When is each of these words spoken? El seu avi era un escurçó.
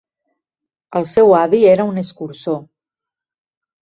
El 0.99 1.05
seu 1.11 1.35
avi 1.41 1.59
era 1.73 1.87
un 1.91 2.03
escurçó. 2.05 2.59